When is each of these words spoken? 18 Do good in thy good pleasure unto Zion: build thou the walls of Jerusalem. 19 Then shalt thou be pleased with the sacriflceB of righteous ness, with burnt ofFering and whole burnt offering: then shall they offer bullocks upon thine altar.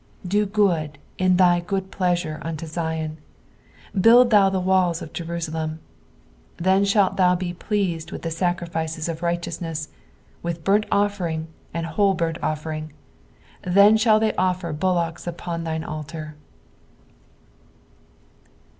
18 0.23 0.29
Do 0.29 0.45
good 0.47 0.97
in 1.19 1.37
thy 1.37 1.59
good 1.59 1.91
pleasure 1.91 2.39
unto 2.41 2.65
Zion: 2.65 3.19
build 3.93 4.31
thou 4.31 4.49
the 4.49 4.59
walls 4.59 4.99
of 4.99 5.13
Jerusalem. 5.13 5.73
19 6.57 6.57
Then 6.57 6.85
shalt 6.85 7.17
thou 7.17 7.35
be 7.35 7.53
pleased 7.53 8.11
with 8.11 8.23
the 8.23 8.29
sacriflceB 8.29 9.07
of 9.09 9.21
righteous 9.21 9.61
ness, 9.61 9.89
with 10.41 10.63
burnt 10.63 10.89
ofFering 10.89 11.45
and 11.71 11.85
whole 11.85 12.15
burnt 12.15 12.39
offering: 12.41 12.93
then 13.61 13.95
shall 13.95 14.19
they 14.19 14.33
offer 14.37 14.73
bullocks 14.73 15.27
upon 15.27 15.65
thine 15.65 15.83
altar. 15.83 16.35